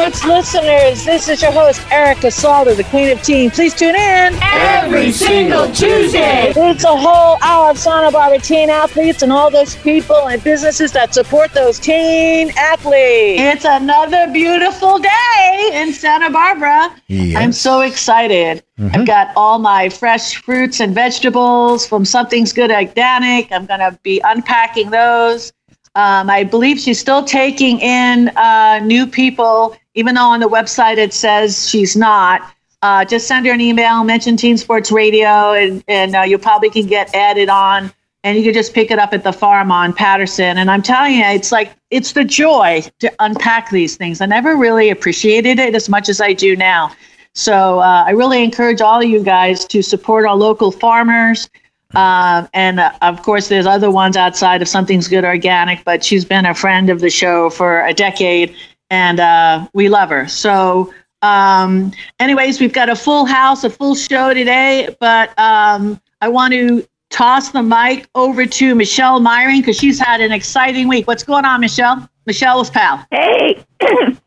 [0.00, 3.50] Sports listeners, this is your host, Erica Salter, the Queen of Teen.
[3.50, 6.54] Please tune in every single Tuesday.
[6.56, 10.92] It's a whole hour of Santa Barbara teen athletes and all those people and businesses
[10.92, 13.42] that support those teen athletes.
[13.42, 16.96] It's another beautiful day in Santa Barbara.
[17.08, 17.36] Yes.
[17.36, 18.62] I'm so excited.
[18.78, 19.04] I've mm-hmm.
[19.04, 23.52] got all my fresh fruits and vegetables from Something's Good Organic.
[23.52, 25.52] I'm going to be unpacking those.
[25.94, 30.98] Um, I believe she's still taking in uh, new people, even though on the website
[30.98, 32.42] it says she's not.
[32.82, 36.70] Uh, just send her an email, mention Teen Sports Radio, and, and uh, you probably
[36.70, 37.92] can get added on.
[38.22, 40.58] And you can just pick it up at the farm on Patterson.
[40.58, 44.20] And I'm telling you, it's like, it's the joy to unpack these things.
[44.20, 46.92] I never really appreciated it as much as I do now.
[47.34, 51.48] So uh, I really encourage all of you guys to support our local farmers.
[51.94, 56.24] Um, and uh, of course, there's other ones outside of Something's Good Organic, but she's
[56.24, 58.54] been a friend of the show for a decade,
[58.90, 60.28] and uh, we love her.
[60.28, 60.92] So,
[61.22, 66.52] um, anyways, we've got a full house, a full show today, but um, I want
[66.54, 71.06] to toss the mic over to Michelle Myring because she's had an exciting week.
[71.08, 72.08] What's going on, Michelle?
[72.26, 73.04] Michelle's pal.
[73.10, 73.64] Hey,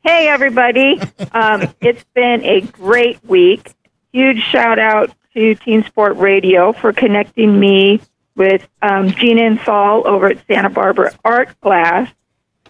[0.04, 1.00] hey, everybody.
[1.32, 3.74] Um, it's been a great week.
[4.12, 8.02] Huge shout out to Teen Sport Radio for connecting me
[8.36, 12.12] with um, Gina and Saul over at Santa Barbara Art Glass,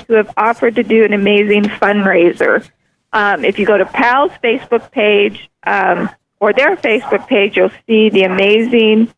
[0.08, 2.70] who have offered to do an amazing fundraiser.
[3.12, 8.10] Um, if you go to PAL's Facebook page um, or their Facebook page, you'll see
[8.10, 9.14] the amazing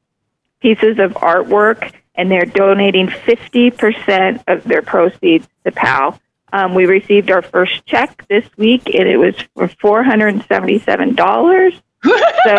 [0.60, 6.20] pieces of artwork, and they're donating 50% of their proceeds to PAL.
[6.52, 9.68] Um, we received our first check this week, and it was for
[10.04, 11.82] $477.
[12.46, 12.56] So,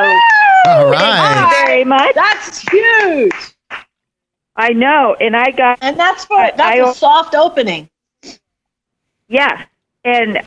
[0.67, 1.00] All right.
[1.00, 2.14] thank you very much.
[2.14, 3.33] That's huge.
[4.56, 7.89] I know, and I got And that's for I- that's I- a soft opening.
[9.28, 9.66] Yes.
[10.05, 10.41] And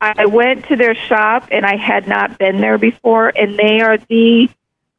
[0.00, 3.96] I went to their shop and I had not been there before and they are
[3.96, 4.48] the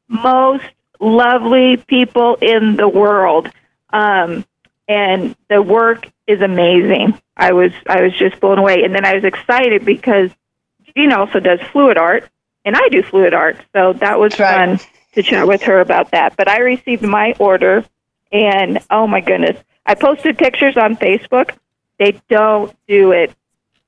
[0.09, 0.65] most
[0.99, 3.49] lovely people in the world.
[3.91, 4.43] Um,
[4.89, 7.17] and the work is amazing.
[7.37, 8.83] I was I was just blown away.
[8.83, 10.31] And then I was excited because
[10.95, 12.27] Jean also does fluid art
[12.69, 13.57] and I do fluid art.
[13.75, 14.79] So that was right.
[14.79, 16.37] fun to chat with her about that.
[16.37, 17.83] But I received my order
[18.31, 19.57] and oh my goodness.
[19.85, 21.55] I posted pictures on Facebook
[21.99, 23.35] they don't do it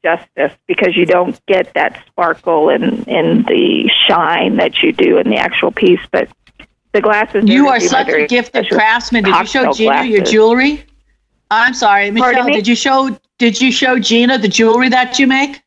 [0.04, 5.30] justice because you don't get that sparkle and, and the shine that you do in
[5.30, 6.02] the actual piece.
[6.12, 6.28] But
[6.92, 7.46] the glasses.
[7.48, 9.24] You are such a gifted craftsman.
[9.24, 10.84] Did you show Gina your jewelry?
[11.50, 12.44] I'm sorry, Michelle.
[12.44, 12.54] me?
[12.54, 15.62] Did you show Did you show Gina the jewelry that you make?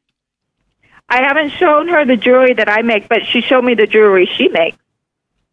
[1.15, 4.27] I haven't shown her the jewelry that I make, but she showed me the jewelry
[4.27, 4.77] she makes.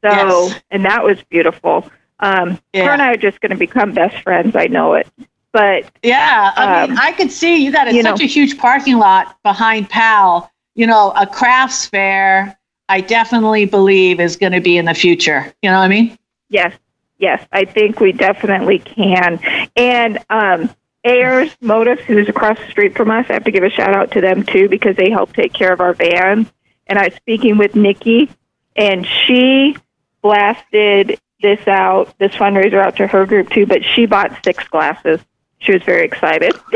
[0.04, 0.60] So, Yes.
[0.72, 1.88] and that was beautiful.
[2.20, 2.86] Um, Yeah.
[2.86, 4.56] Her and I are just going to become best friends.
[4.56, 5.08] I know it.
[5.52, 8.28] But Yeah, I mean, Um, I could see you got a, you such know- a
[8.28, 10.50] huge parking lot behind Pal.
[10.74, 12.58] You know, a crafts fair.
[12.90, 15.54] I definitely believe is going to be in the future.
[15.62, 16.18] You know what I mean?
[16.50, 16.74] Yes,
[17.20, 19.40] yes, I think we definitely can.
[19.76, 20.70] And um,
[21.04, 24.12] Ayers Motives, who's across the street from us, I have to give a shout out
[24.12, 26.52] to them too because they help take care of our vans.
[26.86, 28.30] And I was speaking with Nikki,
[28.76, 29.78] and she
[30.22, 33.66] blasted this out, this fundraiser out to her group too.
[33.66, 35.20] But she bought six glasses.
[35.60, 36.54] She was very excited.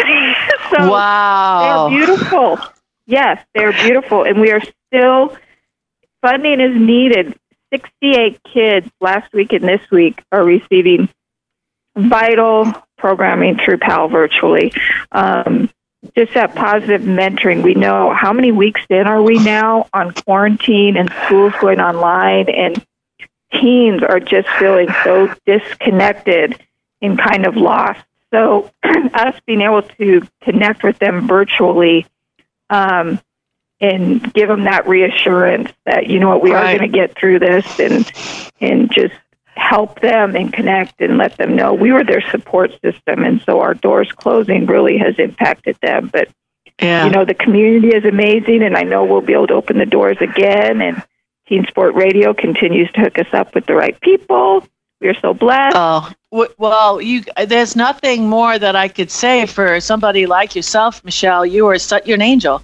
[0.72, 1.90] so wow.
[1.90, 2.59] they're beautiful.
[3.07, 5.38] Yes, they're beautiful, and we are still
[6.22, 7.38] funding is needed.
[7.72, 11.09] Sixty-eight kids last week and this week are receiving
[11.96, 14.72] vital programming through PAL virtually.
[15.11, 15.69] Um,
[16.16, 17.63] just that positive mentoring.
[17.63, 22.50] We know how many weeks in are we now on quarantine and schools going online,
[22.50, 22.85] and
[23.51, 26.61] teens are just feeling so disconnected
[27.01, 28.03] and kind of lost.
[28.31, 32.06] So, us being able to connect with them virtually
[32.69, 33.19] um,
[33.79, 37.39] and give them that reassurance that you know what we are going to get through
[37.39, 38.12] this, and
[38.62, 39.13] and just
[39.56, 43.62] help them and connect and let them know we were their support system, and so
[43.62, 46.28] our doors closing really has impacted them, but
[46.81, 47.06] Yeah.
[47.06, 49.86] you know the community is amazing and i know we'll be able to open the
[49.86, 51.02] doors again and
[51.48, 54.68] teen sport radio continues to hook us up with the right people
[55.00, 56.12] we're so blessed Oh
[56.57, 57.24] well, you.
[57.48, 61.46] There's nothing more that I could say for somebody like yourself, Michelle.
[61.46, 62.62] You are such you're an angel,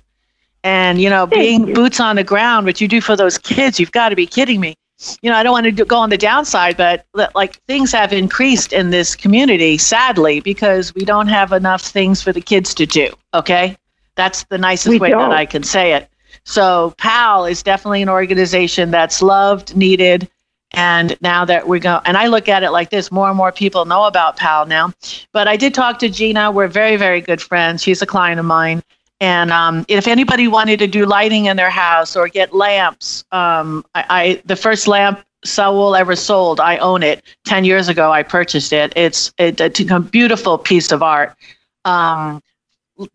[0.62, 1.74] and you know, being you.
[1.74, 4.60] boots on the ground, what you do for those kids, you've got to be kidding
[4.60, 4.76] me.
[5.22, 8.14] You know, I don't want to do, go on the downside, but like things have
[8.14, 12.86] increased in this community, sadly, because we don't have enough things for the kids to
[12.86, 13.10] do.
[13.34, 13.78] Okay,
[14.16, 15.30] that's the nicest We way don't.
[15.30, 16.08] that I can say it.
[16.44, 20.30] So, PAL is definitely an organization that's loved, needed,
[20.72, 23.52] and now that we're going, and I look at it like this more and more
[23.52, 24.94] people know about PAL now.
[25.34, 26.52] But I did talk to Gina.
[26.52, 27.84] We're very, very good friends.
[27.84, 28.82] She's a client of mine.
[29.22, 33.86] And um, if anybody wanted to do lighting in their house or get lamps, um,
[33.94, 37.24] I, I the first lamp Saul ever sold, I own it.
[37.46, 38.94] Ten years ago, I purchased it.
[38.96, 41.36] It's, it, it's a beautiful piece of art.
[41.86, 42.42] Um,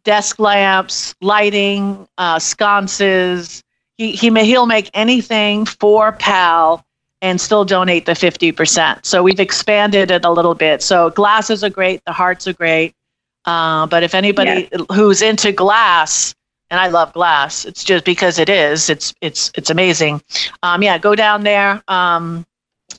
[0.05, 3.63] desk lamps, lighting, uh, sconces.
[3.99, 6.85] He he may he'll make anything for PAL
[7.23, 9.07] and still donate the 50%.
[9.07, 10.83] So we've expanded it a little bit.
[10.83, 12.95] So glasses are great, the hearts are great.
[13.47, 14.83] Uh, but if anybody yes.
[14.93, 16.35] who's into glass,
[16.71, 20.21] and I love glass, it's just because it is, it's it's it's amazing.
[20.63, 22.45] Um, yeah, go down there um,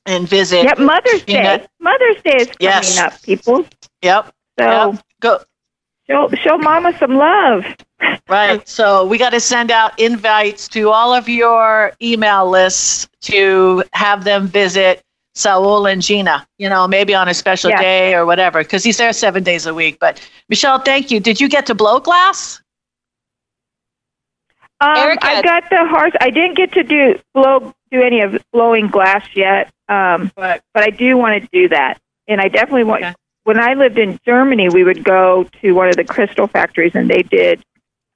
[0.06, 0.64] and visit.
[0.64, 1.44] Yep, Mother's Day.
[1.44, 1.66] Know.
[1.80, 2.98] Mother's Day is coming yes.
[2.98, 3.66] up, people.
[4.02, 4.34] Yep.
[4.58, 5.04] So yep.
[5.20, 5.40] go
[6.08, 7.66] show show Mama some love.
[8.30, 8.68] Right.
[8.68, 14.26] So we got to send out invites to all of your email lists to have
[14.26, 15.02] them visit
[15.38, 17.82] Saul and Gina, you know, maybe on a special yeah.
[17.82, 19.98] day or whatever, because he's there seven days a week.
[20.00, 20.20] But
[20.50, 21.20] Michelle, thank you.
[21.20, 22.60] Did you get to blow glass?
[24.80, 26.14] Um, I got the horse.
[26.22, 30.84] I didn't get to do blow do any of blowing glass yet, um, but but
[30.84, 33.04] I do want to do that, and I definitely want.
[33.04, 33.16] Okay.
[33.44, 37.10] When I lived in Germany, we would go to one of the crystal factories, and
[37.10, 37.64] they did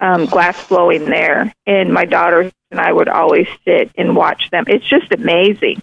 [0.02, 4.66] um, glass blowing there, and my daughters and I would always sit and watch them.
[4.68, 5.82] It's just amazing.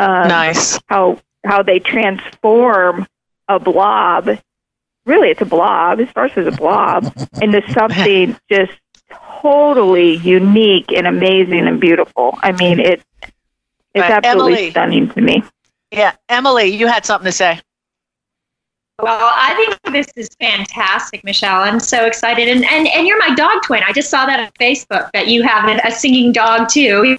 [0.00, 3.06] Um, nice how how they transform
[3.48, 4.30] a blob.
[5.06, 6.00] Really, it's a blob.
[6.00, 7.12] It starts as a blob
[7.42, 8.72] into something just
[9.42, 12.38] totally unique and amazing and beautiful.
[12.42, 13.02] I mean, it
[13.94, 15.42] it's absolutely Emily, stunning to me.
[15.90, 17.60] Yeah, Emily, you had something to say.
[19.02, 21.62] Well, I think this is fantastic, Michelle.
[21.62, 22.48] I'm so excited.
[22.48, 23.82] And, and, and you're my dog twin.
[23.82, 27.16] I just saw that on Facebook that you have a singing dog too.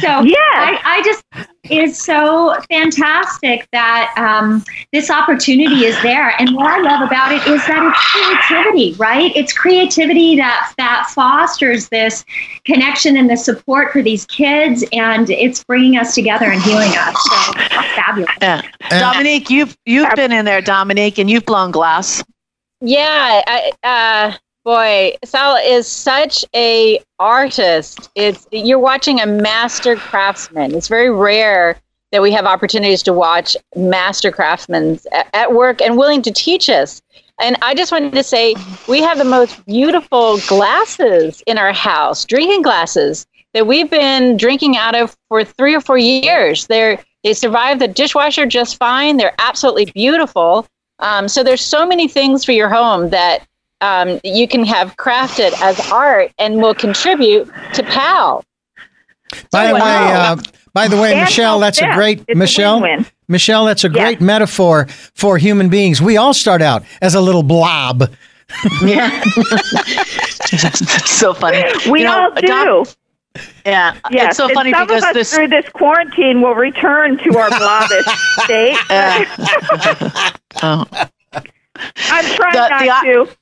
[0.00, 1.24] So yeah, I, I, just
[1.64, 6.34] it's so fantastic that um, this opportunity is there.
[6.40, 9.34] And what I love about it is that it's creativity, right?
[9.34, 12.24] It's creativity that that fosters this
[12.64, 17.24] connection and the support for these kids, and it's bringing us together and healing us.
[17.24, 17.52] So
[17.94, 18.30] fabulous.
[18.40, 18.62] Yeah.
[18.90, 22.22] Dominique, you've you've been in there, Dominique, and you've blown glass.
[22.80, 24.36] Yeah, I, uh,
[24.68, 28.10] boy, Saul is such a artist.
[28.14, 30.74] It's you're watching a master craftsman.
[30.74, 31.80] It's very rare
[32.12, 35.00] that we have opportunities to watch master craftsmen
[35.32, 37.00] at work and willing to teach us.
[37.40, 38.56] And I just wanted to say
[38.86, 44.76] we have the most beautiful glasses in our house, drinking glasses that we've been drinking
[44.76, 46.66] out of for three or four years.
[46.66, 49.16] They're they survive the dishwasher just fine.
[49.16, 50.66] They're absolutely beautiful.
[50.98, 53.46] Um, so there's so many things for your home that
[53.80, 58.44] um, you can have crafted as art and will contribute to PAL.
[59.50, 60.36] By the way, uh,
[60.72, 62.84] by the way, and Michelle, that's a great it's Michelle.
[62.84, 66.00] A Michelle, that's a great metaphor for human beings.
[66.00, 68.10] We all start out as a little blob.
[68.82, 69.22] yeah,
[70.50, 71.62] that's so funny.
[71.90, 72.90] We you know, all do.
[73.66, 74.28] yeah, yes.
[74.28, 77.38] it's so and funny some because of us this through this quarantine we'll return to
[77.38, 78.06] our blobbish
[78.44, 78.76] state.
[80.62, 80.86] oh.
[82.10, 83.36] I'm trying the, not the, to.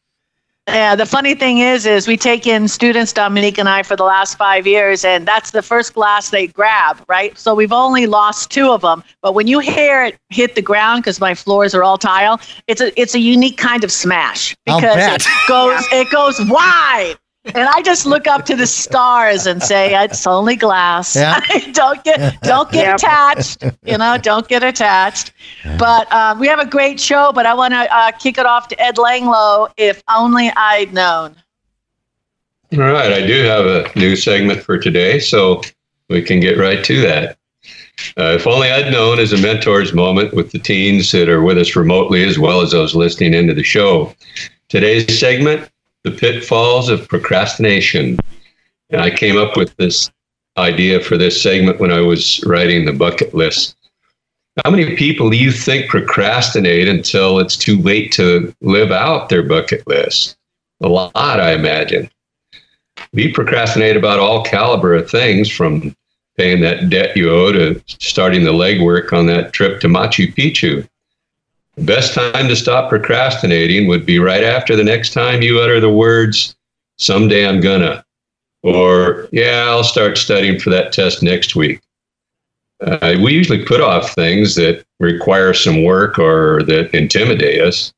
[0.68, 4.04] Yeah, the funny thing is, is we take in students, Dominique and I, for the
[4.04, 7.38] last five years, and that's the first glass they grab, right?
[7.38, 11.02] So we've only lost two of them, but when you hear it hit the ground,
[11.02, 15.25] because my floors are all tile, it's a it's a unique kind of smash because
[15.25, 17.16] it goes it goes wide
[17.55, 21.15] and I just look up to the stars and say, "It's only glass.
[21.15, 21.41] Yeah.
[21.73, 22.97] don't get don't get yep.
[22.97, 23.65] attached.
[23.85, 25.33] You know, don't get attached."
[25.79, 27.33] But um, we have a great show.
[27.33, 29.71] But I want to uh, kick it off to Ed Langlo.
[29.76, 31.37] If only I'd known.
[32.73, 35.62] All right, I do have a new segment for today, so
[36.09, 37.38] we can get right to that.
[38.19, 41.59] Uh, if only I'd known is a mentor's moment with the teens that are with
[41.59, 44.15] us remotely, as well as those listening into the show.
[44.69, 45.71] Today's segment
[46.06, 48.16] the pitfalls of procrastination.
[48.90, 50.08] And I came up with this
[50.56, 53.76] idea for this segment when I was writing the bucket list.
[54.64, 59.42] How many people do you think procrastinate until it's too late to live out their
[59.42, 60.36] bucket list?
[60.80, 62.08] A lot, I imagine.
[63.12, 65.94] We procrastinate about all caliber of things from
[66.38, 70.88] paying that debt you owe to starting the legwork on that trip to Machu Picchu.
[71.78, 75.90] Best time to stop procrastinating would be right after the next time you utter the
[75.90, 76.56] words,
[76.97, 78.02] someday I'm gonna,
[78.62, 81.83] or yeah, I'll start studying for that test next week.
[82.80, 87.92] Uh, we usually put off things that require some work or that intimidate us.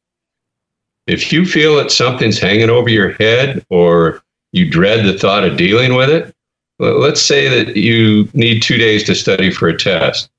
[1.06, 5.56] If you feel that something's hanging over your head or you dread the thought of
[5.56, 6.34] dealing with it,
[6.80, 10.30] let's say that you need two days to study for a test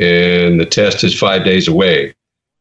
[0.00, 2.14] and the test is five days away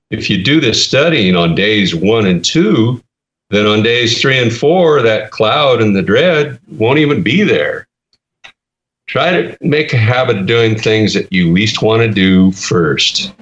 [0.10, 3.02] if you do this studying on days one and two,
[3.50, 7.88] then on days three and four, that cloud and the dread won't even be there.
[9.08, 13.34] Try to make a habit of doing things that you least want to do first.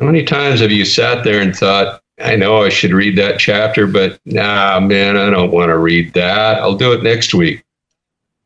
[0.00, 3.38] How many times have you sat there and thought, I know I should read that
[3.38, 6.58] chapter, but nah, man, I don't want to read that.
[6.58, 7.64] I'll do it next week.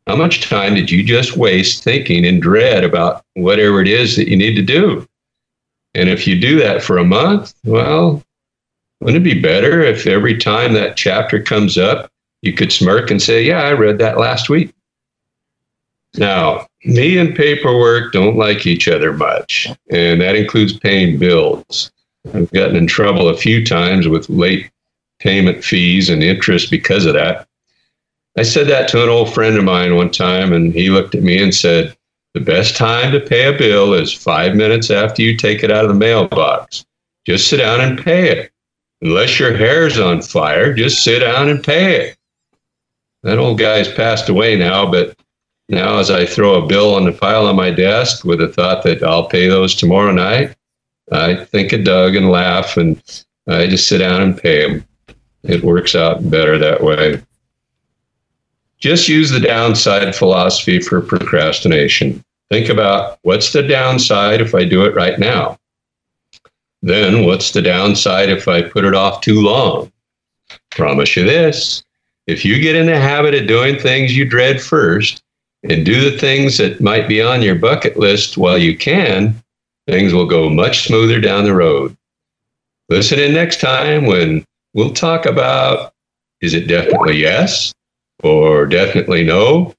[0.07, 4.29] How much time did you just waste thinking in dread about whatever it is that
[4.29, 5.07] you need to do?
[5.95, 8.23] And if you do that for a month, well,
[9.01, 13.21] wouldn't it be better if every time that chapter comes up, you could smirk and
[13.21, 14.73] say, Yeah, I read that last week?
[16.17, 21.91] Now, me and paperwork don't like each other much, and that includes paying bills.
[22.35, 24.71] I've gotten in trouble a few times with late
[25.19, 27.49] payment fees and interest because of that.
[28.37, 31.23] I said that to an old friend of mine one time, and he looked at
[31.23, 31.97] me and said,
[32.35, 35.85] The best time to pay a bill is five minutes after you take it out
[35.85, 36.85] of the mailbox.
[37.27, 38.53] Just sit down and pay it
[39.03, 42.17] unless your hair's on fire, just sit down and pay it.
[43.23, 45.17] That old guy's passed away now, but
[45.69, 48.83] now as I throw a bill on the pile on my desk with the thought
[48.85, 50.57] that I'll pay those tomorrow night,
[51.11, 53.01] I think of Doug and laugh, and
[53.49, 54.87] I just sit down and pay them.
[55.43, 57.21] It works out better that way.
[58.83, 62.23] Just use the downside philosophy for procrastination.
[62.51, 65.57] Think about what's the downside if I do it right now?
[66.83, 69.91] then what's the downside if I put it off too long?
[70.71, 71.85] Promise you this
[72.27, 75.23] if you get in the habit of doing things you dread first
[75.62, 79.35] and do the things that might be on your bucket list while you can,
[79.89, 81.97] things will go much smoother down the road.
[82.89, 85.93] Listen in next time when we'll talk about
[86.41, 87.73] is it definitely yes
[88.23, 89.75] or definitely no?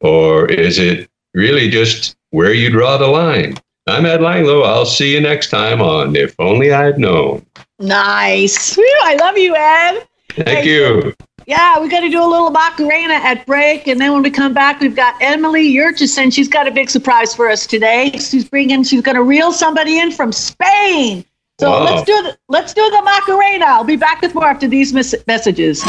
[0.00, 3.56] Or is it really just where you draw the line?
[3.86, 4.66] I'm Ed Langlow.
[4.66, 7.46] I'll see you next time on If Only I'd Known.
[7.78, 8.74] Nice.
[8.74, 10.06] Whew, I love you, Ed.
[10.30, 11.14] Thank hey, you.
[11.46, 13.86] Yeah, we're going to do a little Macarena at break.
[13.86, 16.32] And then when we come back, we've got Emily Yurchison.
[16.32, 18.10] She's got a big surprise for us today.
[18.14, 21.24] She's bringing, she's going to reel somebody in from Spain.
[21.60, 21.84] So wow.
[21.84, 23.66] let's do the, let's do the Macarena.
[23.66, 25.82] I'll be back with more after these mes- messages.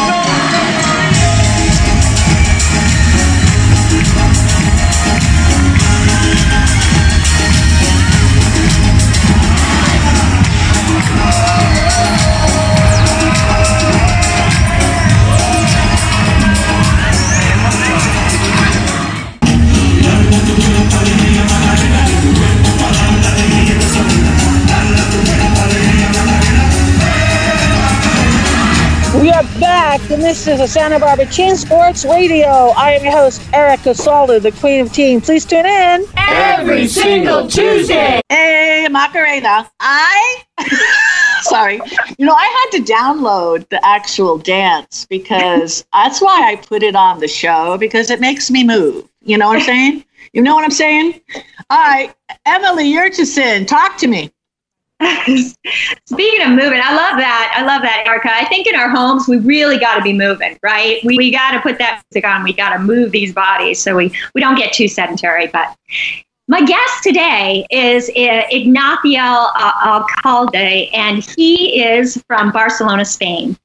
[30.10, 32.48] And this is a Santa Barbara Teen Sports Radio.
[32.48, 35.20] I am your host, Erica Salter, the Queen of Teen.
[35.20, 38.22] Please tune in every single Tuesday.
[38.30, 39.70] Hey, Macarena.
[39.82, 40.44] I.
[41.42, 41.82] Sorry.
[42.18, 46.96] You know, I had to download the actual dance because that's why I put it
[46.96, 49.10] on the show because it makes me move.
[49.24, 50.06] You know what I'm saying?
[50.32, 51.20] You know what I'm saying?
[51.70, 54.32] All right, Emily Yurchison, talk to me.
[56.06, 57.54] Speaking of moving, I love that.
[57.56, 58.30] I love that, Erica.
[58.32, 61.04] I think in our homes, we really got to be moving, right?
[61.04, 62.44] We, we got to put that music on.
[62.44, 65.48] We got to move these bodies so we, we don't get too sedentary.
[65.48, 65.75] But
[66.50, 73.58] my guest today is uh, Ignacio Alcalde, and he is from Barcelona, Spain.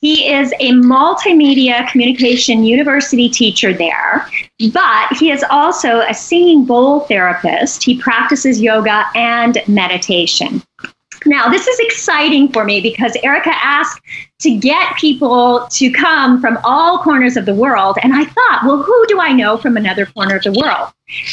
[0.00, 4.26] He is a multimedia communication university teacher there,
[4.72, 7.82] but he is also a singing bowl therapist.
[7.82, 10.62] He practices yoga and meditation.
[11.26, 14.00] Now, this is exciting for me because Erica asked
[14.40, 17.98] to get people to come from all corners of the world.
[18.02, 20.92] And I thought, well, who do I know from another corner of the world?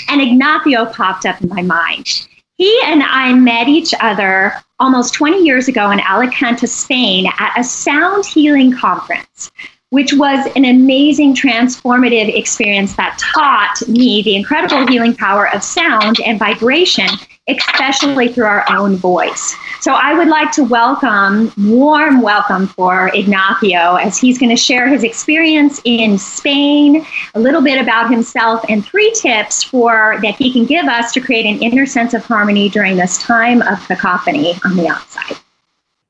[0.09, 2.27] And Ignacio popped up in my mind.
[2.57, 7.63] He and I met each other almost 20 years ago in Alicante, Spain, at a
[7.63, 9.51] sound healing conference
[9.89, 16.19] which was an amazing transformative experience that taught me the incredible healing power of sound
[16.25, 17.07] and vibration,
[17.47, 19.55] especially through our own voice.
[19.79, 24.87] So I would like to welcome, warm welcome for Ignacio as he's going to share
[24.87, 30.51] his experience in Spain, a little bit about himself, and three tips for that he
[30.51, 34.53] can give us to create an inner sense of harmony during this time of cacophony
[34.65, 35.37] on the outside.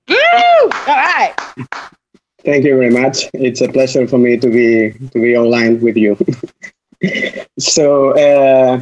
[0.10, 0.16] Woo!
[0.88, 1.36] All right.
[2.44, 3.26] Thank you very much.
[3.34, 6.18] It's a pleasure for me to be to be online with you.
[7.60, 8.82] so uh,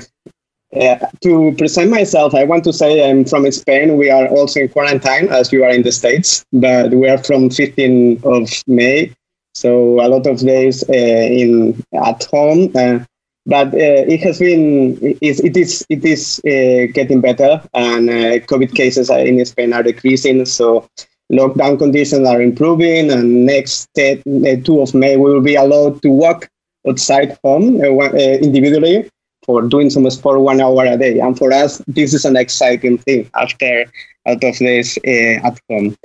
[0.75, 3.97] uh, to present myself, I want to say I'm from Spain.
[3.97, 7.49] We are also in quarantine, as you are in the States, but we are from
[7.49, 9.13] 15th of May,
[9.53, 12.71] so a lot of days uh, in at home.
[12.75, 12.99] Uh,
[13.45, 18.09] but uh, it has been it, it is it is uh, getting better, and
[18.47, 20.45] COVID cases in Spain are decreasing.
[20.45, 20.89] So
[21.31, 26.09] lockdown conditions are improving, and next day, 2 of May, we will be allowed to
[26.09, 26.49] walk
[26.87, 29.09] outside home individually
[29.45, 31.19] for doing some sport one hour a day.
[31.19, 33.85] And for us, this is an exciting thing after
[34.27, 35.95] out of this uh, at home.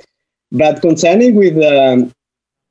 [0.51, 2.13] But concerning with um,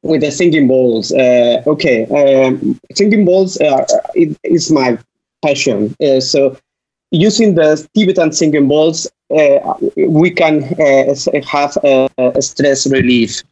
[0.02, 4.98] with the singing bowls, uh, okay, um, singing bowls are, it, is my
[5.44, 5.94] passion.
[6.02, 6.56] Uh, so
[7.10, 11.14] using the Tibetan singing bowls, uh, we can uh,
[11.46, 13.42] have a, stress relief.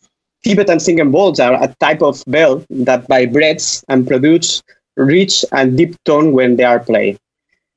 [0.45, 4.63] Tibetan singing bowls are a type of bell that vibrates and produce
[4.99, 7.19] rich and deep tone when they are played.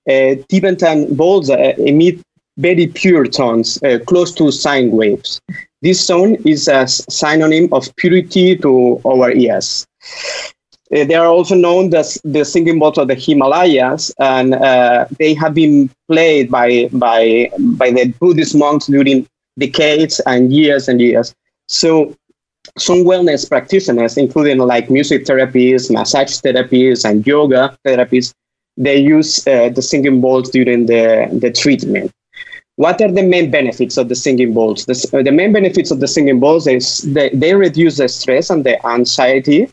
[0.10, 2.20] Uh, Tibetan bowls uh, emit
[2.58, 5.40] very pure tones, uh, close to sine waves.
[5.82, 9.86] This tone is a synonym of purity to our ears.
[10.94, 15.34] Uh, they are also known as the singing bowls of the Himalayas, and uh, they
[15.34, 21.34] have been played by, by, by the Buddhist monks during decades and years and years.
[21.68, 22.16] So
[22.78, 28.34] some wellness practitioners, including like music therapists, massage therapists, and yoga therapists,
[28.78, 32.12] they use uh, the singing bowls during the, the treatment.
[32.76, 34.86] What are the main benefits of the singing bowls?
[34.86, 38.50] The, uh, the main benefits of the singing bowls is they, they reduce the stress
[38.50, 39.70] and the anxiety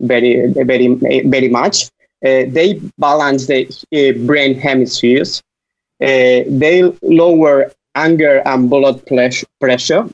[0.00, 0.88] very, very,
[1.22, 1.84] very much.
[2.24, 5.42] Uh, they balance the uh, brain hemispheres.
[6.02, 10.08] Uh, they lower anger and blood pressure.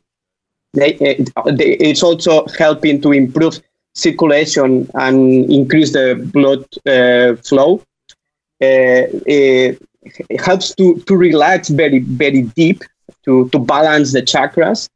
[0.76, 3.60] They, uh, they, it's also helping to improve
[3.94, 7.82] circulation and increase the blood uh, flow.
[8.60, 12.84] Eh, it helps to, to relax very, very deep,
[13.24, 14.88] to, to balance the chakras,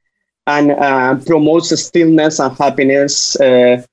[0.46, 3.87] and uh, promotes stillness and happiness and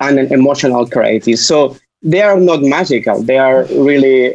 [0.00, 1.34] an emotional clarity.
[1.34, 3.22] So they are not magical.
[3.22, 4.32] They are really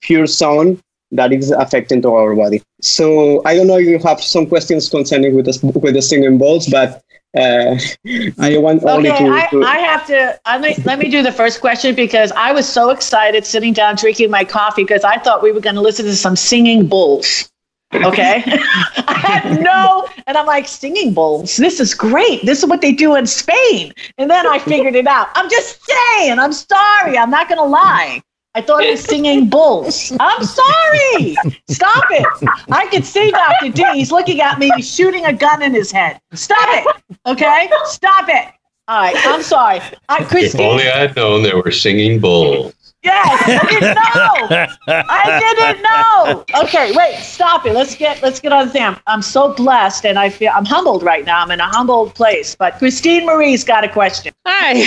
[0.00, 2.62] pure sound that is affecting to our body.
[2.80, 6.38] So I don't know if you have some questions concerning with the with the singing
[6.38, 7.02] bowls, but
[7.36, 7.78] uh,
[8.38, 10.38] I want okay, only to, I, I have to.
[10.44, 13.96] I mean, let me do the first question because I was so excited sitting down
[13.96, 17.50] drinking my coffee because I thought we were going to listen to some singing bulls.
[17.94, 18.42] Okay.
[18.46, 21.56] I had no, and I'm like, singing bowls.
[21.56, 22.44] This is great.
[22.44, 23.92] This is what they do in Spain.
[24.18, 25.28] And then I figured it out.
[25.34, 27.16] I'm just saying, I'm sorry.
[27.16, 28.22] I'm not going to lie.
[28.56, 30.16] I thought it was singing bulls.
[30.18, 31.36] I'm sorry.
[31.68, 32.26] Stop it.
[32.72, 33.68] I can see Dr.
[33.68, 33.84] D.
[33.92, 34.70] He's looking at me.
[34.76, 36.18] He's shooting a gun in his head.
[36.32, 37.02] Stop it.
[37.26, 37.68] Okay?
[37.84, 38.48] Stop it.
[38.88, 39.14] All right.
[39.26, 39.80] I'm sorry.
[40.08, 42.72] I, Christine, if only I'd known they were singing bulls.
[43.06, 43.94] Yes, I didn't
[44.88, 45.04] know.
[45.08, 46.62] I didn't know.
[46.64, 47.72] Okay, wait, stop it.
[47.72, 48.96] Let's get let's get on the thing.
[49.06, 51.40] I'm so blessed, and I feel I'm humbled right now.
[51.42, 52.56] I'm in a humbled place.
[52.56, 54.34] But Christine Marie's got a question.
[54.44, 54.86] Hi,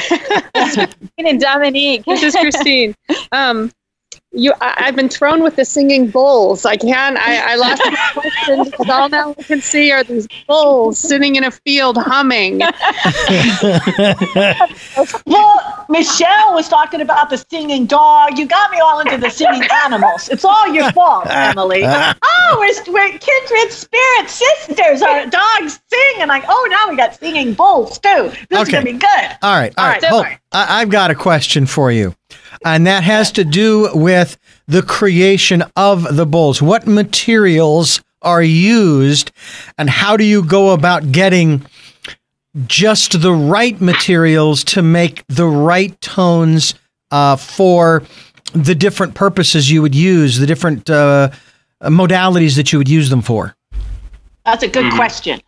[1.18, 2.04] and Dominique.
[2.06, 2.96] This is Christine.
[3.32, 3.72] Um,
[4.32, 6.64] you I, have been thrown with the singing bulls.
[6.64, 7.18] I can't.
[7.18, 11.36] I, I lost my question because all now I can see are these bulls sitting
[11.36, 12.60] in a field humming.
[15.26, 18.38] well, Michelle was talking about the singing dog.
[18.38, 20.30] You got me all into the singing animals.
[20.30, 21.82] It's all your fault, Emily.
[21.84, 25.02] oh, we're, we're kindred spirit sisters.
[25.02, 28.32] Our dogs sing, and like, oh, now we got singing bulls too.
[28.50, 28.62] This okay.
[28.62, 29.38] is gonna be good.
[29.42, 30.04] All right, all, all right.
[30.04, 30.40] right.
[30.52, 32.14] I, I've got a question for you
[32.66, 34.38] and that has to do with
[34.68, 36.62] the creation of the bowls.
[36.62, 39.32] What materials are used,
[39.78, 41.66] and how do you go about getting
[42.66, 46.74] just the right materials to make the right tones
[47.12, 48.04] uh, for
[48.54, 51.30] the different purposes you would use, the different uh,
[51.84, 53.56] modalities that you would use them for?
[54.46, 54.96] That's a good mm.
[54.96, 55.40] question.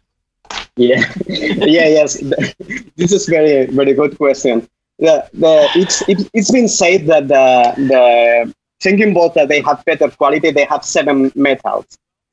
[0.78, 2.22] Yeah, yeah, yes.
[2.96, 4.68] This is very, very good question
[5.02, 9.84] the, the it's it, has been said that the the singing bowls that they have
[9.86, 11.86] better quality, they have seven metals,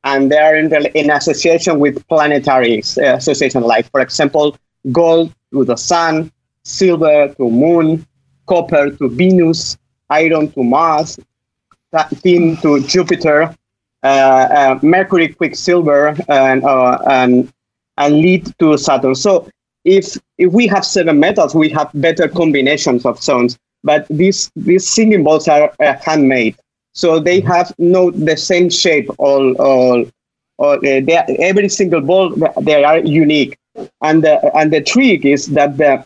[0.05, 4.57] and they are in, in association with planetary uh, association, like for example,
[4.93, 6.31] gold to the sun,
[6.63, 8.07] silver to moon,
[8.47, 9.79] copper to Venus,
[10.11, 11.19] iron to Mars,
[12.23, 13.55] tin to Jupiter,
[14.03, 17.53] uh, uh, mercury, quicksilver, and, uh, and
[17.97, 19.15] and lead to Saturn.
[19.15, 19.49] So
[19.85, 23.59] if if we have seven metals, we have better combinations of sounds.
[23.85, 26.57] But these these singing bowls are uh, handmade,
[26.95, 27.53] so they mm-hmm.
[27.53, 29.09] have no the same shape.
[29.19, 30.05] All all,
[30.59, 33.57] all uh, they, every single bowl they are unique,
[34.03, 36.05] and the and the trick is that the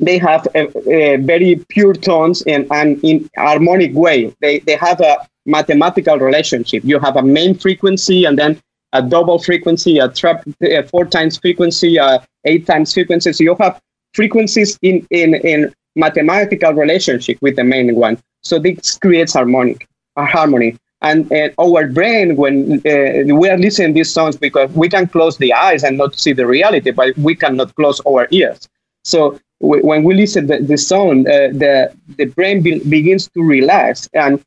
[0.00, 4.34] they have a, a very pure tones and, and in harmonic way.
[4.40, 6.84] They they have a mathematical relationship.
[6.84, 8.60] You have a main frequency and then
[8.92, 13.32] a double frequency, a, tra- a four times frequency, a eight times frequency.
[13.32, 13.80] So you have
[14.14, 18.18] frequencies in, in, in mathematical relationship with the main one.
[18.42, 20.76] So this creates harmonic, a harmony.
[21.02, 25.36] And, and our brain, when uh, we are listening these songs, because we can close
[25.36, 28.68] the eyes and not see the reality, but we cannot close our ears.
[29.04, 33.42] So w- when we listen to the song, uh, the the brain be- begins to
[33.42, 34.42] relax, and uh,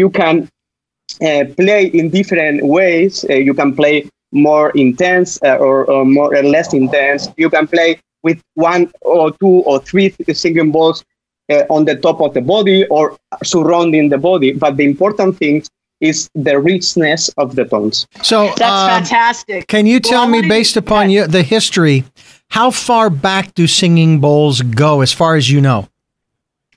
[0.00, 0.48] you can
[1.22, 3.24] uh, play in different ways.
[3.28, 7.28] Uh, you can play more intense uh, or, or more or less intense.
[7.36, 11.04] You can play with one or two or three singing balls
[11.50, 14.52] uh, on the top of the body or surrounding the body.
[14.52, 15.62] But the important thing
[16.00, 18.06] is the richness of the tones.
[18.22, 19.68] So That's um, fantastic.
[19.68, 22.04] Can you tell I me, based to- upon your, the history,
[22.48, 25.88] how far back do singing bowls go, as far as you know?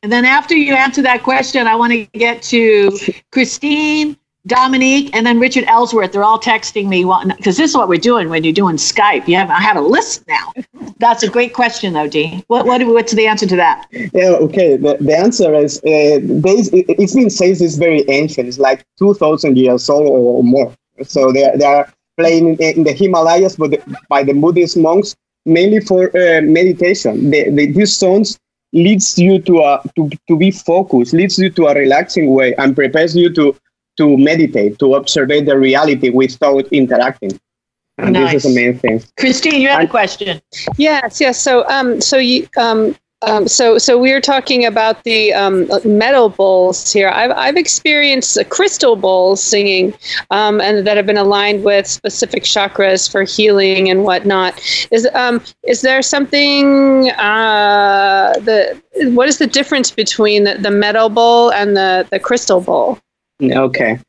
[0.03, 2.97] And then after you answer that question, I want to get to
[3.31, 4.15] Christine,
[4.47, 6.11] Dominique, and then Richard Ellsworth.
[6.13, 7.03] They're all texting me
[7.35, 9.27] because this is what we're doing when you're doing Skype.
[9.27, 10.53] You have I have a list now.
[10.99, 12.43] That's a great question, though, Dean.
[12.47, 13.87] What what what's the answer to that?
[13.91, 14.77] Yeah, okay.
[14.77, 16.19] The, the answer is uh,
[16.97, 18.47] it's been said it's very ancient.
[18.47, 20.73] It's like 2,000 years old or more.
[21.03, 24.77] So they, are- they are playing in, in the Himalayas but the, by the Buddhist
[24.77, 27.29] monks, mainly for uh, meditation.
[27.29, 28.39] The, the, these songs
[28.73, 32.75] leads you to, a, to, to be focused, leads you to a relaxing way and
[32.75, 33.55] prepares you to,
[33.97, 37.39] to meditate, to observe the reality without interacting.
[37.97, 39.03] And this is the main thing.
[39.19, 40.39] Christine, you have a question.
[40.77, 41.41] Yes, yes.
[41.41, 46.29] So, um, so you, um, um, so, so we are talking about the um, metal
[46.29, 47.09] bowls here.
[47.09, 49.95] I've, I've experienced uh, crystal bowls singing,
[50.29, 54.61] um, and that have been aligned with specific chakras for healing and whatnot.
[54.91, 58.79] Is um, is there something uh, the
[59.15, 62.99] what is the difference between the, the metal bowl and the the crystal bowl?
[63.41, 63.99] Okay.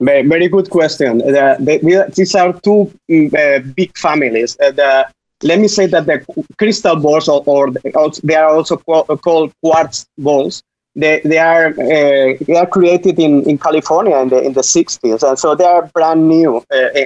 [0.00, 1.18] Very, very good question.
[1.18, 4.56] The, the, these are two mm, uh, big families.
[4.58, 5.06] Uh, the,
[5.42, 6.24] let me say that the
[6.58, 10.62] crystal balls, or, or they are also called, called quartz balls.
[10.96, 15.22] They, they are uh, they are created in, in California in the in the 60s,
[15.22, 17.04] and so they are brand new uh, uh,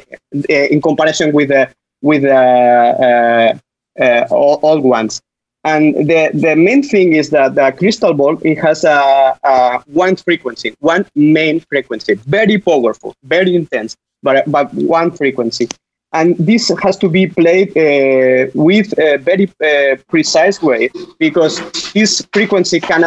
[0.48, 1.68] in comparison with the
[2.00, 3.58] with the
[3.98, 5.20] uh, uh, old ones.
[5.64, 10.16] And the, the main thing is that the crystal ball it has a, a one
[10.16, 15.68] frequency, one main frequency, very powerful, very intense, but but one frequency.
[16.12, 21.60] And this has to be played uh, with a very uh, precise way because
[21.92, 23.04] this frequency can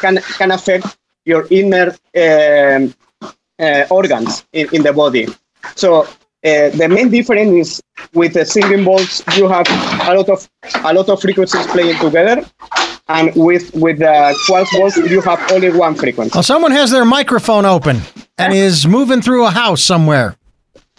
[0.00, 2.94] can can, affect your inner um,
[3.58, 5.26] uh, organs in, in the body.
[5.74, 6.06] So
[6.48, 7.82] uh, the main difference is
[8.14, 9.66] with the singing bowls, you have
[10.08, 10.48] a lot of
[10.84, 12.44] a lot of frequencies playing together,
[13.08, 16.32] and with with the quartz bowls, you have only one frequency.
[16.34, 18.00] Well, someone has their microphone open
[18.38, 20.36] and is moving through a house somewhere.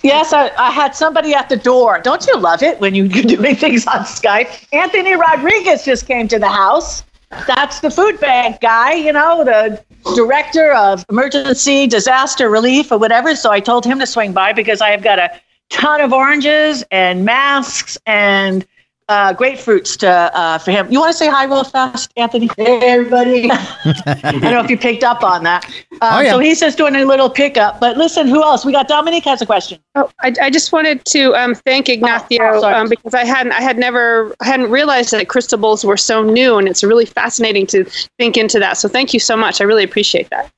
[0.02, 2.00] Yes, I, I had somebody at the door.
[2.00, 4.68] Don't you love it when you, you're doing things on Skype?
[4.72, 7.04] Anthony Rodriguez just came to the house.
[7.30, 9.84] That's the food bank guy, you know, the
[10.15, 13.36] director of emergency disaster relief or whatever.
[13.36, 15.32] So I told him to swing by because I have got a
[15.70, 18.65] ton of oranges and masks and
[19.10, 20.89] uh, grapefruits to uh, for him.
[20.91, 22.48] You want to say hi real fast, Anthony?
[22.56, 23.50] Hey, everybody.
[23.52, 25.65] I don't know if you picked up on that.
[25.65, 26.32] Um, Oh, yeah.
[26.32, 27.80] So he's just doing a little pickup.
[27.80, 28.63] But listen, who else?
[28.65, 29.80] We got Dominique has a question.
[29.95, 33.62] Oh, I, I just wanted to um, thank Ignacio Oh, um, because I hadn't I
[33.62, 37.65] had never I hadn't realized that crystal bowls were so new, and it's really fascinating
[37.67, 37.86] to
[38.19, 38.78] think into that.
[38.78, 39.60] So thank you so much.
[39.60, 40.52] I really appreciate that.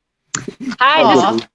[0.79, 1.47] Hi, this is,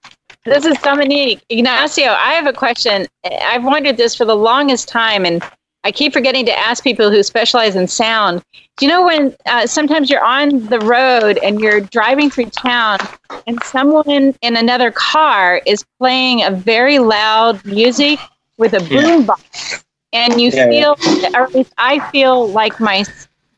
[0.44, 1.42] this is Dominique.
[1.50, 3.06] Ignacio, I have a question.
[3.24, 5.42] I've wondered this for the longest time, and
[5.86, 8.42] I keep forgetting to ask people who specialize in sound.
[8.76, 12.98] Do you know when uh, sometimes you're on the road and you're driving through town,
[13.46, 18.18] and someone in another car is playing a very loud music
[18.58, 20.94] with a boombox, and you Yeah, yeah.
[20.94, 23.04] feel, or at least I feel like my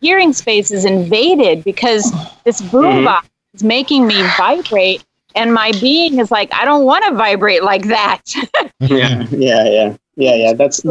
[0.02, 2.12] hearing space is invaded because
[2.44, 5.02] this boombox is making me vibrate
[5.34, 8.22] and my being is like i don't want to vibrate like that
[8.80, 10.52] yeah, yeah, yeah, yeah, yeah.
[10.52, 10.82] That's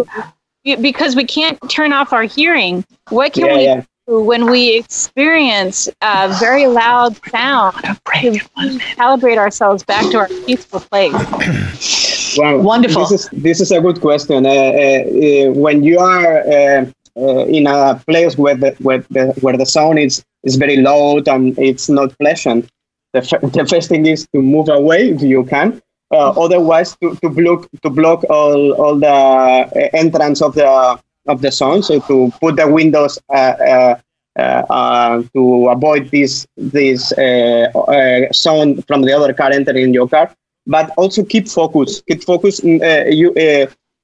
[0.75, 3.84] because we can't turn off our hearing what can yeah, we yeah.
[4.08, 7.93] do when we experience uh, very loud sound to
[8.95, 11.13] calibrate ourselves back to our peaceful place
[12.38, 13.01] Wow, Wonderful.
[13.08, 14.45] This is this is a good question.
[14.45, 16.86] Uh, uh, uh, when you are uh,
[17.17, 21.27] uh, in a place where the where the where the sound is is very loud
[21.27, 22.69] and it's not pleasant,
[23.13, 25.82] the, f- the first thing is to move away if you can.
[26.10, 31.41] Uh, otherwise, to, to block to block all all the uh, entrance of the of
[31.41, 31.84] the sound.
[31.84, 33.96] So to put the windows uh,
[34.38, 37.10] uh, to avoid this this
[38.32, 40.34] sound from the other car entering your car
[40.65, 42.02] but also keep focus.
[42.08, 42.60] Keep focus.
[42.62, 42.82] mm,
[43.13, 43.34] you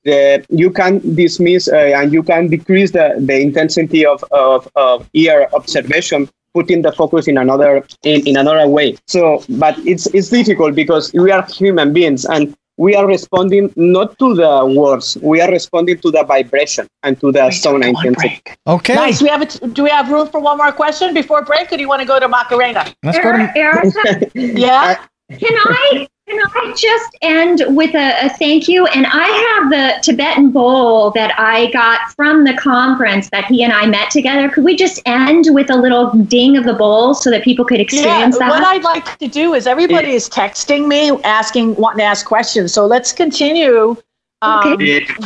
[0.04, 5.10] the, you can dismiss uh, and you can decrease the, the intensity of, of, of
[5.14, 8.98] ear observation putting the focus in another in, in another way.
[9.08, 14.18] So, but it's it's difficult because we are human beings and we are responding not
[14.20, 18.42] to the words, we are responding to the vibration and to the sound intensity.
[18.66, 18.96] Okay.
[18.96, 19.22] Nice.
[19.22, 21.82] We have a, do we have room for one more question before break, or do
[21.82, 22.92] you want to go to Macarena?
[23.04, 25.06] Let's go to Erica, Yeah.
[25.30, 28.86] can I can I just end with a, a thank you?
[28.88, 33.74] And I have the Tibetan bowl that I got from the conference that he and
[33.74, 34.50] I met together.
[34.50, 37.78] Could we just end with a little ding of the bowl so that people could
[37.78, 38.64] Yeah, experience what?
[38.64, 42.74] I'd like to do is everybody is texting me, asking, wanting to ask questions.
[42.74, 43.96] So let's continue
[44.42, 44.78] um,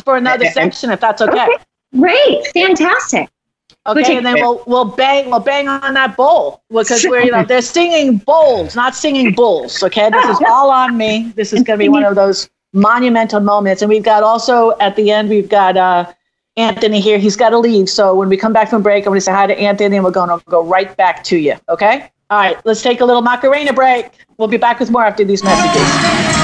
[0.03, 1.43] for another section, if that's okay.
[1.43, 1.63] Okay.
[1.97, 3.29] Great, fantastic.
[3.87, 7.45] Okay, and then we'll we'll bang we'll bang on that bowl because we're you know
[7.45, 9.81] they're singing bowls, not singing bulls.
[9.81, 11.31] Okay, this is all on me.
[11.35, 14.95] This is going to be one of those monumental moments, and we've got also at
[14.97, 16.11] the end we've got uh,
[16.57, 17.17] Anthony here.
[17.17, 19.31] He's got to leave, so when we come back from break, I'm going to say
[19.31, 21.55] hi to Anthony, and we're going to go right back to you.
[21.69, 22.11] Okay.
[22.29, 24.11] All right, let's take a little Macarena break.
[24.37, 26.36] We'll be back with more after these messages.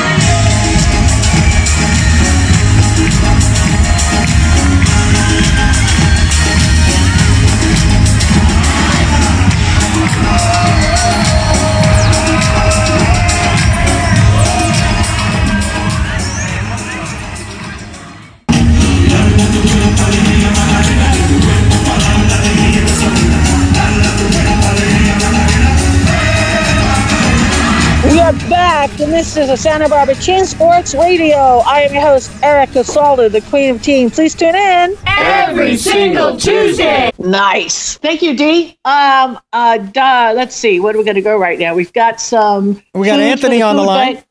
[29.13, 31.37] This is a Santa Barbara Teen Sports Radio.
[31.37, 34.09] I am your host, Erica Salter, the Queen of Teen.
[34.09, 34.97] Please tune in.
[35.05, 37.11] Every single Tuesday.
[37.19, 37.99] Nice.
[37.99, 38.79] Thank you, Dee.
[38.85, 40.79] Um, uh, duh, let's see.
[40.79, 41.75] What are we going to go right now?
[41.75, 42.81] We've got some.
[42.95, 44.15] We got Anthony on the line.
[44.15, 44.25] bank.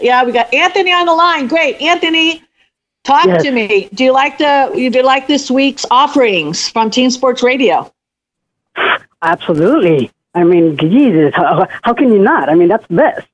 [0.00, 1.48] Yeah, we got Anthony on the line.
[1.48, 2.44] Great, Anthony.
[3.04, 3.42] Talk Yes.
[3.42, 3.88] to me.
[3.94, 4.70] Do you like the?
[4.74, 7.90] You do you like this week's offerings from Teen Sports Radio?
[9.22, 10.10] Absolutely.
[10.34, 12.50] I mean, Jesus, how, how can you not?
[12.50, 13.26] I mean, that's best.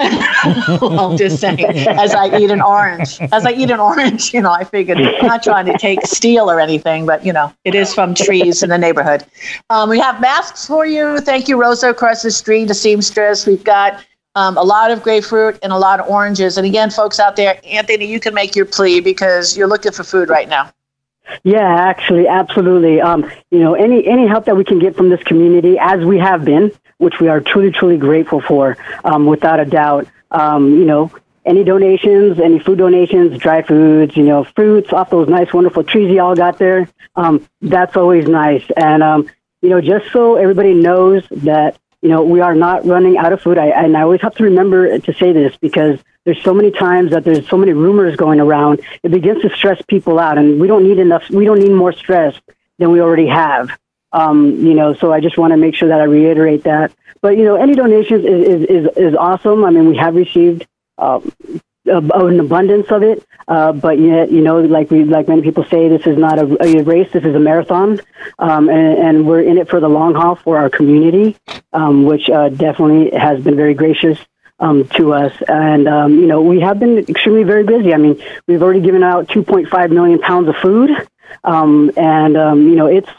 [0.00, 4.50] I'm just saying, as I eat an orange, as I eat an orange, you know,
[4.50, 7.92] I figured I'm not trying to take steel or anything, but you know, it is
[7.92, 9.24] from trees in the neighborhood.
[9.68, 11.20] Um, we have masks for you.
[11.20, 13.46] Thank you, Rosa, across the street, the seamstress.
[13.46, 14.02] We've got
[14.36, 16.56] um, a lot of grapefruit and a lot of oranges.
[16.56, 20.04] And again, folks out there, Anthony, you can make your plea because you're looking for
[20.04, 20.72] food right now.
[21.42, 23.00] Yeah, actually, absolutely.
[23.00, 26.18] Um, you know, any any help that we can get from this community, as we
[26.18, 30.06] have been, which we are truly, truly grateful for, um, without a doubt.
[30.30, 31.10] Um, you know,
[31.44, 36.12] any donations, any food donations, dry foods, you know, fruits off those nice, wonderful trees
[36.12, 36.88] y'all got there.
[37.16, 38.64] Um, that's always nice.
[38.76, 39.30] And um,
[39.62, 43.40] you know, just so everybody knows that you know we are not running out of
[43.40, 43.58] food.
[43.58, 47.12] I, and I always have to remember to say this because there's so many times
[47.12, 48.80] that there's so many rumors going around.
[49.02, 51.28] It begins to stress people out, and we don't need enough.
[51.30, 52.38] We don't need more stress
[52.78, 53.70] than we already have.
[54.12, 56.92] Um, you know, so I just want to make sure that I reiterate that.
[57.22, 59.64] But you know, any donations is is is, awesome.
[59.64, 60.66] I mean, we have received
[60.98, 61.32] um,
[61.86, 65.88] an abundance of it, uh, but yet, you know, like we like many people say,
[65.88, 67.10] this is not a, a race.
[67.12, 68.00] This is a marathon,
[68.38, 71.36] um, and, and we're in it for the long haul for our community,
[71.72, 74.18] um, which uh, definitely has been very gracious
[74.60, 75.32] um, to us.
[75.48, 77.92] And, um, you know, we have been extremely very busy.
[77.92, 80.90] I mean, we've already given out 2.5 million pounds of food.
[81.42, 83.10] Um, and, um, you know, it's,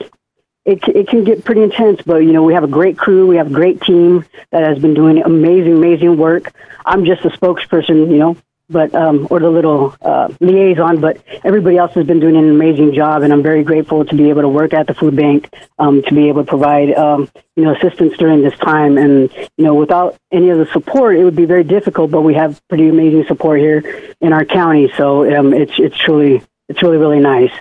[0.64, 3.26] it, it can get pretty intense, but, you know, we have a great crew.
[3.26, 6.54] We have a great team that has been doing amazing, amazing work.
[6.86, 8.38] I'm just a spokesperson, you know,
[8.72, 12.94] but, um, or the little, uh, liaison, but everybody else has been doing an amazing
[12.94, 13.24] job.
[13.24, 16.14] And I'm very grateful to be able to work at the food bank, um, to
[16.14, 18.98] be able to provide, um, you know, assistance during this time.
[18.98, 22.34] And, you know, without any of the support, it would be very difficult, but we
[22.36, 24.92] have pretty amazing support here in our county.
[24.98, 27.52] So, um, it's, it's truly, it's really, really nice.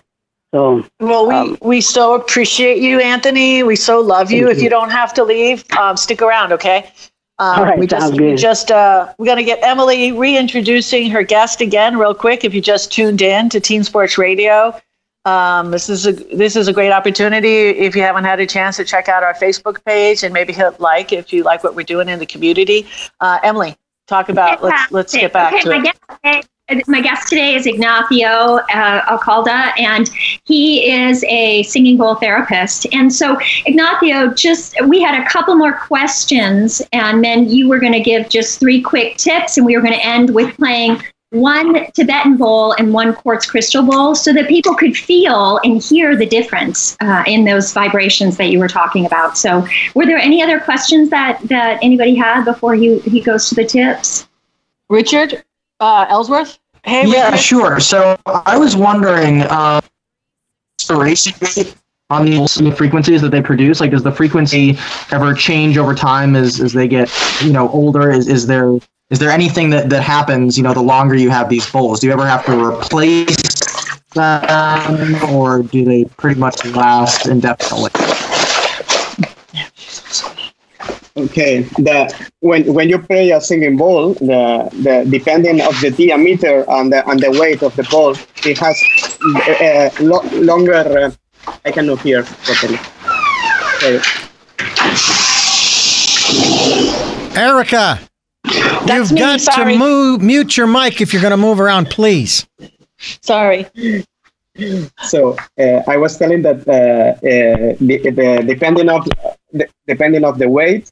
[0.53, 3.63] So, Well, we, we so appreciate you, Anthony.
[3.63, 4.49] We so love you.
[4.49, 6.91] If you don't have to leave, um, stick around, okay?
[7.41, 8.37] Um, All right, we just, sounds we good.
[8.37, 12.45] just, uh, we're going to get Emily reintroducing her guest again, real quick.
[12.45, 14.79] If you just tuned in to Teen Sports Radio,
[15.25, 17.69] um, this is a this is a great opportunity.
[17.69, 20.81] If you haven't had a chance to check out our Facebook page and maybe hit
[20.81, 22.87] like if you like what we're doing in the community.
[23.21, 23.75] Uh, Emily,
[24.07, 26.49] talk about let's let's get back okay, to it.
[26.87, 30.09] My guest today is Ignacio uh, Alcalde, and
[30.45, 32.87] he is a singing bowl therapist.
[32.93, 37.93] And so, Ignacio, just we had a couple more questions, and then you were going
[37.93, 41.91] to give just three quick tips, and we were going to end with playing one
[41.93, 46.27] Tibetan bowl and one quartz crystal bowl so that people could feel and hear the
[46.27, 49.37] difference uh, in those vibrations that you were talking about.
[49.37, 53.55] So, were there any other questions that, that anybody had before he, he goes to
[53.57, 54.29] the tips?
[54.89, 55.45] Richard
[55.81, 56.59] uh, Ellsworth.
[56.85, 57.39] Hey, yeah, Richard.
[57.39, 57.81] sure.
[57.81, 59.81] So I was wondering, uh,
[60.79, 61.75] inspiration rate
[62.11, 63.81] on the frequencies that they produce?
[63.81, 64.77] Like, does the frequency
[65.13, 67.11] ever change over time as, as they get,
[67.43, 68.11] you know, older?
[68.11, 68.79] Is, is there
[69.11, 71.99] is there anything that, that happens, you know, the longer you have these bowls?
[71.99, 73.37] Do you ever have to replace
[74.15, 77.91] them, or do they pretty much last indefinitely?
[81.17, 86.65] Okay, the when when you play a singing ball, the the depending of the diameter
[86.71, 88.81] and the and the weight of the ball, it has
[89.61, 90.75] a, lo- longer.
[90.75, 91.11] Uh,
[91.65, 92.79] I cannot hear properly.
[93.83, 94.01] Okay.
[97.35, 97.99] Erica,
[98.87, 99.73] you've me, got sorry.
[99.73, 102.47] to move, mute your mic if you're going to move around, please.
[102.99, 103.67] Sorry.
[105.03, 109.09] So uh, I was telling that uh, uh, the, the depending of
[109.53, 110.91] the, depending of the weight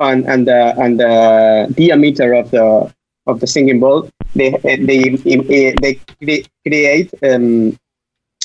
[0.00, 2.92] and and the and the diameter of the
[3.26, 7.76] of the singing bowl, they they they, they create um,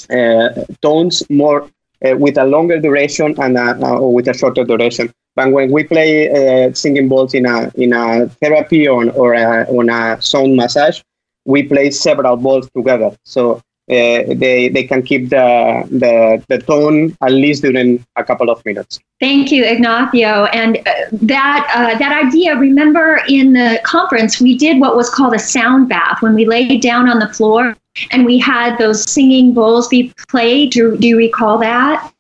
[0.10, 0.50] uh,
[0.82, 1.70] tones more
[2.06, 5.12] uh, with a longer duration and a, uh, or with a shorter duration.
[5.36, 9.66] But when we play uh, singing bowls in a in a therapy or or a,
[9.70, 11.02] on a sound massage,
[11.46, 13.12] we play several balls together.
[13.24, 18.50] So uh, they they can keep the, the the tone at least during a couple
[18.50, 19.00] of minutes.
[19.20, 20.46] Thank you, Ignacio.
[20.46, 22.56] And uh, that uh, that idea.
[22.56, 26.82] Remember, in the conference, we did what was called a sound bath when we laid
[26.82, 27.76] down on the floor
[28.12, 30.72] and we had those singing bowls be played.
[30.72, 32.12] Do, do you recall that?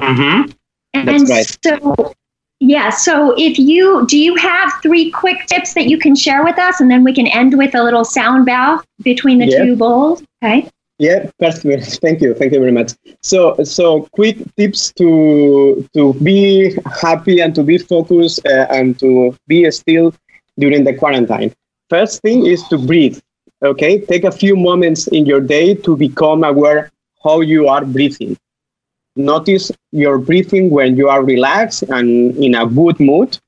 [0.00, 0.50] Mm-hmm.
[0.94, 1.58] And That's right.
[1.64, 2.14] so,
[2.60, 2.90] yeah.
[2.90, 6.80] So, if you do, you have three quick tips that you can share with us,
[6.80, 9.64] and then we can end with a little sound bath between the Yeah.
[9.64, 10.22] two bowls.
[10.42, 10.68] Okay.
[11.02, 11.84] Yeah, perfect.
[12.02, 12.34] Thank you.
[12.34, 12.92] Thank you very much.
[13.22, 19.34] So, so quick tips to to be happy and to be focused uh, and to
[19.48, 20.14] be still
[20.58, 21.52] during the quarantine.
[21.90, 23.18] First thing is to breathe.
[23.64, 26.90] Okay, take a few moments in your day to become aware
[27.24, 28.36] how you are breathing.
[29.16, 33.38] Notice your breathing when you are relaxed and in a good mood,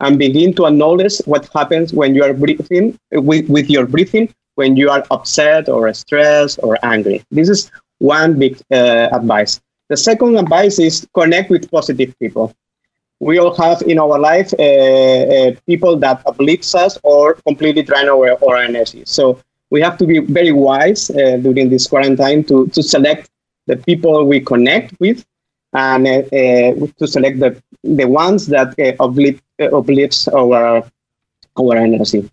[0.00, 4.76] and begin to acknowledge what happens when you are breathing with, with your breathing when
[4.76, 7.22] you are upset or stressed or angry.
[7.30, 9.60] This is one big uh, advice.
[9.88, 12.54] The second advice is connect with positive people.
[13.20, 18.08] We all have in our life uh, uh, people that uplifts us or completely drain
[18.08, 19.04] our, our energy.
[19.06, 19.38] So
[19.70, 23.30] we have to be very wise uh, during this quarantine to, to select
[23.66, 25.24] the people we connect with
[25.72, 30.84] and uh, uh, to select the, the ones that uplift, uplifts our,
[31.56, 32.28] our energy.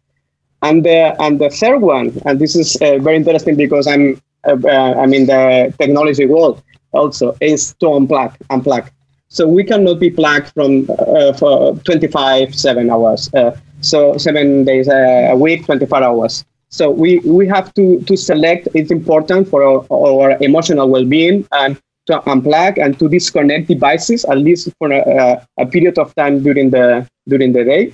[0.61, 4.57] And the and the third one, and this is uh, very interesting because I'm uh,
[4.63, 8.89] uh, I'm in the technology world also, is to unplug, unplug.
[9.29, 13.33] So we cannot be plugged from uh, for 25 seven hours.
[13.33, 16.43] Uh, so seven days a week, 24 hours.
[16.69, 18.67] So we we have to to select.
[18.73, 24.37] It's important for our, our emotional well-being and to unplug and to disconnect devices at
[24.39, 27.93] least for a, a period of time during the during the day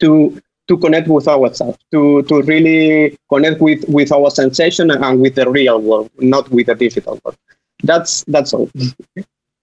[0.00, 5.34] to to connect with ourselves, to to really connect with with our sensation and with
[5.34, 7.36] the real world, not with the digital world.
[7.82, 8.70] That's that's all.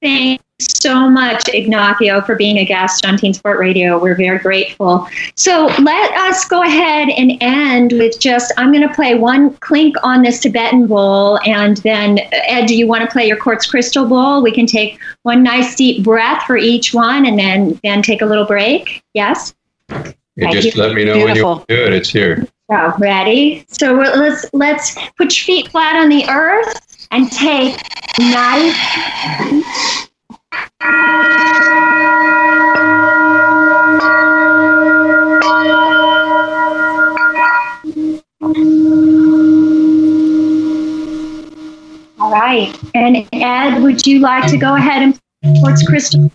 [0.02, 4.00] Thanks so much, Ignacio, for being a guest on Teen Sport Radio.
[4.00, 5.08] We're very grateful.
[5.36, 9.96] So let us go ahead and end with just I'm going to play one clink
[10.04, 14.06] on this Tibetan bowl, and then Ed, do you want to play your quartz crystal
[14.06, 14.44] bowl?
[14.44, 18.26] We can take one nice deep breath for each one, and then then take a
[18.26, 19.04] little break.
[19.14, 19.56] Yes.
[20.38, 21.50] You just let me know when you Beautiful.
[21.52, 21.94] want to do it.
[21.94, 22.46] It's here.
[22.70, 23.66] So ready?
[23.70, 27.78] So let's let's put your feet flat on the earth and take
[28.20, 28.76] nice.
[42.20, 42.78] All right.
[42.94, 45.18] And Ed, would you like to go ahead and
[45.62, 46.30] quartz crystal?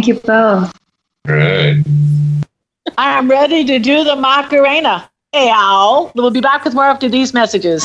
[0.00, 0.72] Thank you both.
[1.28, 1.84] All right.
[2.96, 5.10] I'm ready to do the Macarena.
[5.30, 6.10] Hey, Al.
[6.14, 7.84] We'll be back with more after these messages.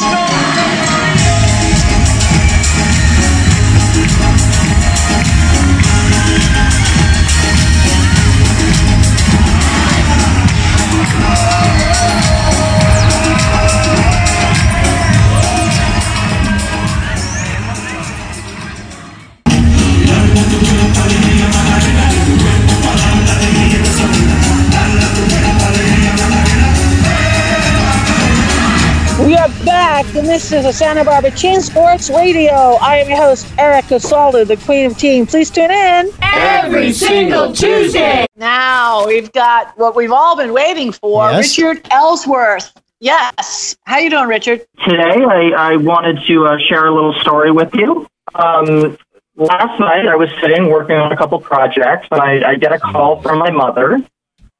[30.36, 32.52] This is a Santa Barbara Teen Sports Radio.
[32.52, 35.26] I am your host, Erica Salter, the Queen of Teen.
[35.26, 38.26] Please tune in every single Tuesday.
[38.36, 41.58] Now we've got what we've all been waiting for, Yes.
[41.58, 42.74] Richard Ellsworth.
[43.00, 43.78] Yes.
[43.86, 44.66] How you doing, Richard?
[44.86, 48.06] Today, I, I wanted to uh, share a little story with you.
[48.34, 48.98] Um,
[49.38, 52.80] last night, I was sitting working on a couple projects, and I, I get a
[52.80, 54.04] call from my mother,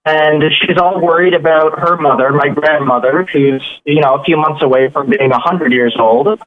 [0.06, 4.62] and she's all worried about her mother, my grandmother, who's you know a few months
[4.62, 6.40] away from being a hundred years old.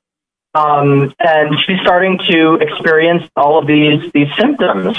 [0.54, 4.96] Um, and she's starting to experience all of these these symptoms.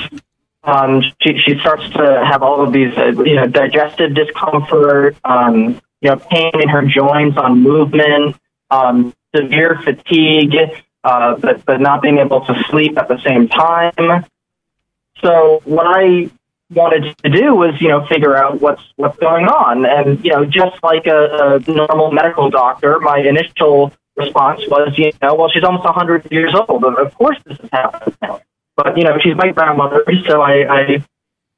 [0.64, 5.82] Um, she, she starts to have all of these, uh, you know, digestive discomfort, um,
[6.02, 8.36] you know, pain in her joints on movement,
[8.70, 10.56] um, severe fatigue,
[11.04, 14.26] uh, but, but not being able to sleep at the same time.
[15.22, 16.30] So what I
[16.72, 20.46] wanted to do was, you know, figure out what's what's going on, and you know,
[20.46, 25.64] just like a, a normal medical doctor, my initial response was, you know, well, she's
[25.64, 26.84] almost 100 years old.
[26.84, 28.16] Of course, this is happening.
[28.22, 28.42] Now.
[28.76, 31.06] But you know, she's my grandmother, so I, I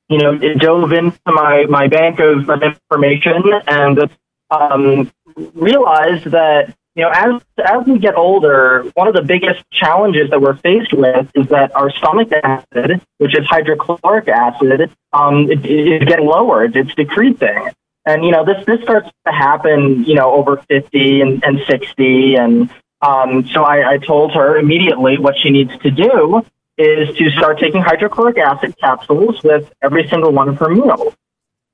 [0.09, 4.09] you know, dove into my my bank of, of information and
[4.49, 5.11] um,
[5.53, 10.41] realized that you know, as as we get older, one of the biggest challenges that
[10.41, 16.01] we're faced with is that our stomach acid, which is hydrochloric acid, um, it, it
[16.01, 16.65] is getting lower.
[16.65, 17.69] It's, it's decreasing,
[18.05, 22.35] and you know, this this starts to happen, you know, over fifty and, and sixty,
[22.35, 22.69] and
[23.01, 26.45] um, so I, I told her immediately what she needs to do
[26.77, 31.13] is to start taking hydrochloric acid capsules with every single one of her meals.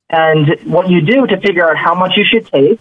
[0.09, 2.79] And what you do to figure out how much you should take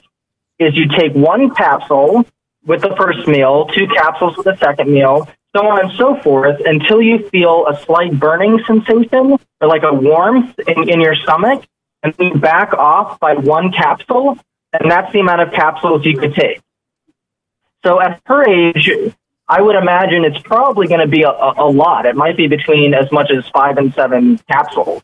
[0.58, 2.24] is you take one capsule
[2.64, 6.60] with the first meal, two capsules with the second meal, so on and so forth,
[6.64, 11.66] until you feel a slight burning sensation or like a warmth in, in your stomach,
[12.02, 14.38] and then you back off by one capsule,
[14.72, 16.60] and that's the amount of capsules you could take.
[17.84, 18.90] So at her age,
[19.48, 22.04] I would imagine it's probably going to be a, a lot.
[22.04, 25.02] It might be between as much as five and seven capsules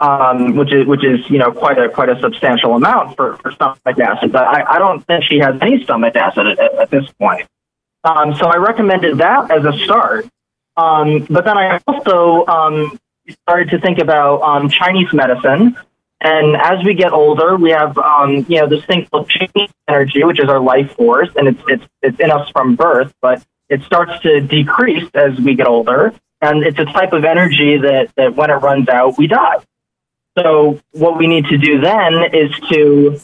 [0.00, 3.52] um, which is which is you know quite a quite a substantial amount for, for
[3.52, 4.32] stomach acid.
[4.32, 7.46] But I, I don't think she has any stomach acid at, at, at this point.
[8.02, 10.26] Um, so I recommended that as a start.
[10.76, 12.98] Um, but then I also um,
[13.42, 15.76] started to think about um, Chinese medicine.
[16.22, 20.24] And as we get older, we have um, you know this thing called Jing energy,
[20.24, 23.82] which is our life force, and it's it's it's in us from birth, but it
[23.82, 26.14] starts to decrease as we get older.
[26.42, 29.58] And it's a type of energy that, that when it runs out, we die.
[30.42, 33.20] So what we need to do then is to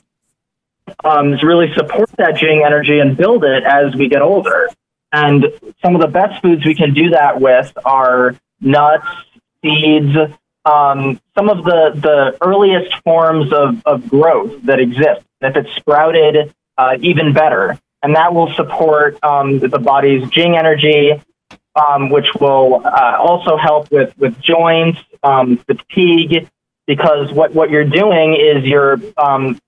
[1.04, 4.68] um, is really support that Jing energy and build it as we get older.
[5.12, 5.46] And
[5.82, 9.06] some of the best foods we can do that with are nuts,
[9.62, 10.16] seeds,
[10.64, 15.22] um, some of the, the earliest forms of, of growth that exist.
[15.40, 17.78] If it's sprouted, uh, even better.
[18.02, 21.22] And that will support um, the body's Jing energy,
[21.74, 26.48] um, which will uh, also help with, with joints, um, fatigue,
[26.86, 29.58] because what, what you're doing is you're um,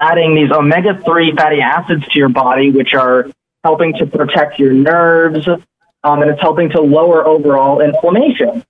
[0.00, 3.30] adding these omega 3 fatty acids to your body, which are
[3.64, 8.64] helping to protect your nerves, um, and it's helping to lower overall inflammation.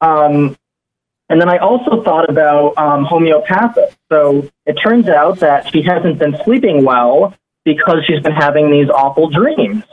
[0.00, 0.56] Um,
[1.28, 3.94] and then I also thought about um, homeopathic.
[4.10, 8.88] So it turns out that she hasn't been sleeping well because she's been having these
[8.88, 9.84] awful dreams.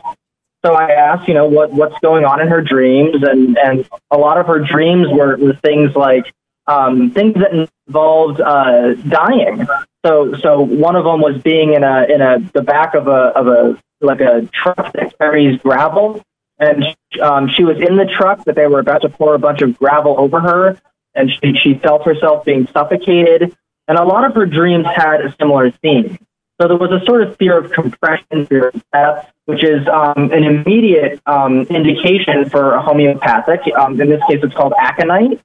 [0.65, 4.17] So I asked, you know, what what's going on in her dreams, and and a
[4.17, 6.33] lot of her dreams were, were things like
[6.67, 9.67] um, things that involved uh, dying.
[10.05, 13.11] So, so one of them was being in a in a the back of a
[13.11, 16.23] of a like a truck that carries gravel,
[16.59, 16.85] and
[17.21, 19.77] um, she was in the truck, but they were about to pour a bunch of
[19.77, 20.77] gravel over her,
[21.15, 23.55] and she she felt herself being suffocated.
[23.87, 26.17] And a lot of her dreams had a similar theme.
[26.59, 30.31] So there was a sort of fear of compression, fear of death, which is um,
[30.31, 33.61] an immediate um, indication for a homeopathic.
[33.77, 35.41] Um, in this case, it's called aconite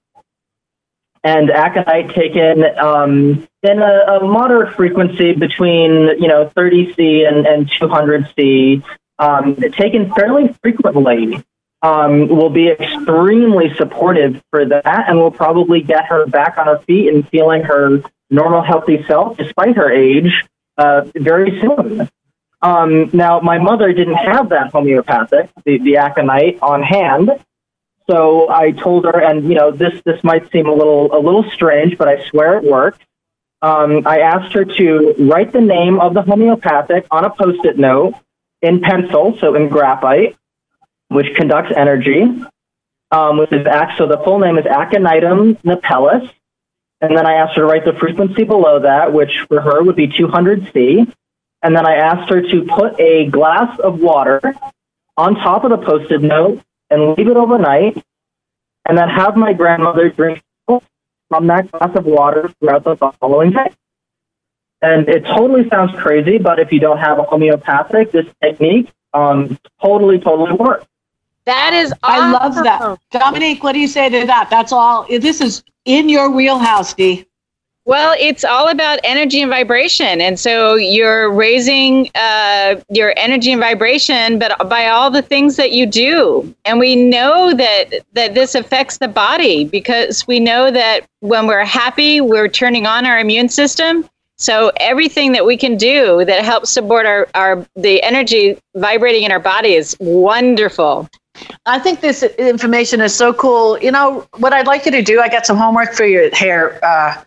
[1.23, 7.47] and aconite taken um, in a, a, moderate frequency between you know 30 C and,
[7.47, 8.83] and 200 C,
[9.19, 11.45] um, taken fairly frequently,
[11.83, 16.79] um, will be extremely supportive for that, and will probably get her back on her
[16.81, 20.45] feet and feeling her normal, healthy self, despite her age,
[20.79, 22.09] uh, very soon.
[22.63, 27.31] Um, now, my mother didn't have that homeopathic, the, the aconite, on hand.
[28.11, 31.49] So I told her, and you know, this this might seem a little a little
[31.53, 33.03] strange, but I swear it worked.
[33.63, 38.15] Um, I asked her to write the name of the homeopathic on a post-it note
[38.63, 40.37] in pencil, so in graphite,
[41.09, 42.23] which conducts energy.
[43.13, 43.65] Um, which is.
[43.97, 46.29] So the full name is Aconitum napellus,
[47.01, 49.97] and then I asked her to write the frequency below that, which for her would
[49.97, 51.07] be 200 C.
[51.63, 54.41] And then I asked her to put a glass of water
[55.17, 56.61] on top of the post it note
[56.91, 58.03] and leave it overnight,
[58.87, 63.73] and then have my grandmother drink from that glass of water throughout the following day.
[64.83, 69.59] And it totally sounds crazy, but if you don't have a homeopathic, this technique um,
[69.81, 70.87] totally, totally works.
[71.45, 72.99] That is I love that.
[73.11, 74.49] Dominique, what do you say to that?
[74.51, 75.07] That's all.
[75.09, 77.27] This is in your wheelhouse, Dee.
[77.87, 80.21] Well, it's all about energy and vibration.
[80.21, 85.73] And so you're raising uh, your energy and vibration, but by all the things that
[85.73, 86.55] you do.
[86.65, 91.65] And we know that, that this affects the body because we know that when we're
[91.65, 94.09] happy, we're turning on our immune system.
[94.37, 99.33] So everything that we can do that helps support our, our the energy vibrating in
[99.33, 101.09] our body is wonderful.
[101.67, 103.79] I think this information is so cool.
[103.81, 106.83] You know, what I'd like you to do, I got some homework for your hair,
[106.85, 107.23] uh,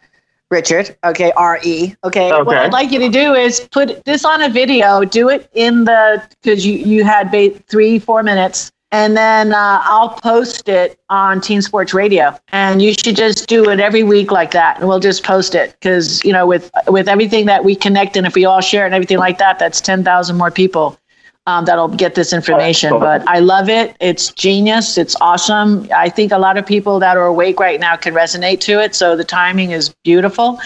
[0.54, 0.95] Richard.
[1.04, 1.95] Okay, R E.
[2.04, 2.32] Okay.
[2.32, 2.43] okay.
[2.43, 5.04] What I'd like you to do is put this on a video.
[5.04, 9.82] Do it in the because you you had ba- three four minutes, and then uh,
[9.84, 12.38] I'll post it on Teen Sports Radio.
[12.54, 15.72] And you should just do it every week like that, and we'll just post it
[15.72, 18.95] because you know with with everything that we connect and if we all share and
[18.95, 20.97] everything like that, that's ten thousand more people
[21.45, 22.91] um, that'll get this information.
[22.91, 23.95] But I love it.
[23.99, 24.97] It's genius.
[24.97, 25.87] It's awesome.
[25.93, 28.95] I think a lot of people that are awake right now can resonate to it.
[28.95, 30.59] So the timing is beautiful.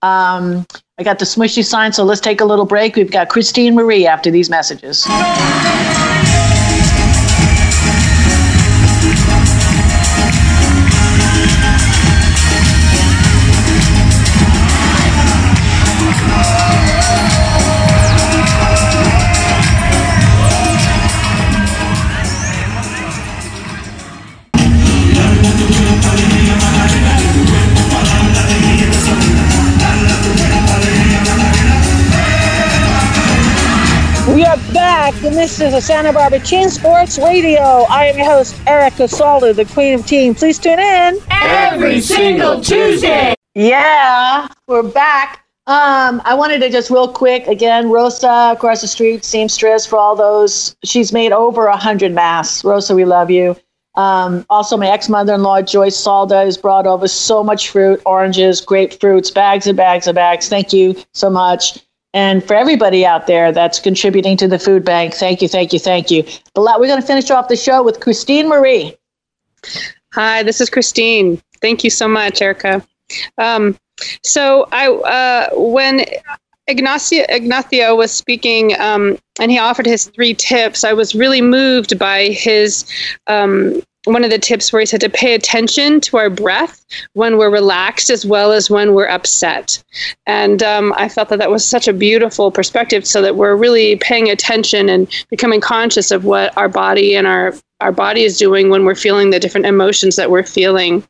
[0.00, 0.66] Um,
[0.98, 1.92] I got the smushy sign.
[1.92, 2.96] So let's take a little break.
[2.96, 5.06] We've got Christine Marie after these messages.
[35.30, 37.60] This is a Santa Barbara Teen Sports Radio.
[37.88, 40.34] I am your host, Erica Salter, the Queen of Teen.
[40.34, 43.34] Please tune in every single Tuesday.
[43.54, 45.44] Yeah, we're back.
[45.68, 50.16] Um, I wanted to just real quick again, Rosa across the street, seamstress for all
[50.16, 50.74] those.
[50.84, 52.64] She's made over a hundred masks.
[52.64, 53.54] Rosa, we love you.
[53.94, 58.02] Um, also, my ex mother in law, Joyce Salda, has brought over so much fruit,
[58.06, 60.48] oranges, grapefruits, bags and bags and bags.
[60.48, 61.78] Thank you so much.
[62.14, 65.78] And for everybody out there that's contributing to the food bank, thank you, thank you,
[65.78, 66.24] thank you.
[66.54, 68.96] But we're going to finish off the show with Christine Marie.
[70.12, 71.40] Hi, this is Christine.
[71.60, 72.84] Thank you so much, Erica.
[73.38, 73.78] Um,
[74.22, 76.04] so I, uh, when
[76.66, 81.98] Ignacio, Ignacio was speaking um, and he offered his three tips, I was really moved
[81.98, 82.84] by his
[83.26, 87.38] um, one of the tips where he said to pay attention to our breath when
[87.38, 89.82] we're relaxed as well as when we're upset.
[90.26, 93.96] And um, I felt that that was such a beautiful perspective so that we're really
[93.96, 98.70] paying attention and becoming conscious of what our body and our our body is doing
[98.70, 101.04] when we're feeling the different emotions that we're feeling.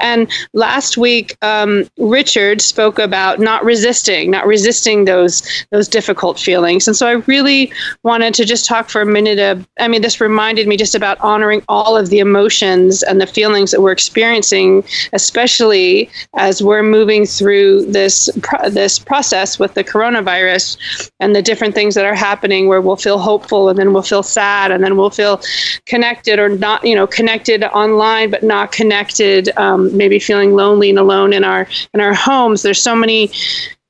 [0.00, 6.88] And last week, um, Richard spoke about not resisting, not resisting those those difficult feelings.
[6.88, 7.72] And so I really
[8.02, 9.38] wanted to just talk for a minute.
[9.38, 13.26] Of, I mean, this reminded me just about honoring all of the emotions and the
[13.26, 18.30] feelings that we're experiencing, especially as we're moving through this
[18.70, 23.18] this process with the coronavirus and the different things that are happening, where we'll feel
[23.18, 25.40] hopeful and then we'll feel sad and then we'll feel
[25.86, 30.90] connected connected or not, you know, connected online but not connected, um, maybe feeling lonely
[30.90, 32.62] and alone in our in our homes.
[32.62, 33.30] There's so many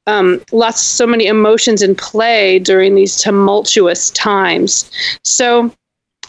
[0.07, 4.91] um, lots, so many emotions in play during these tumultuous times.
[5.23, 5.71] So